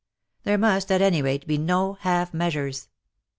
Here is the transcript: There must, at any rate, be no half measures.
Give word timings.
There 0.45 0.57
must, 0.57 0.91
at 0.91 0.99
any 1.03 1.21
rate, 1.21 1.45
be 1.45 1.59
no 1.59 1.93
half 1.93 2.33
measures. 2.33 2.87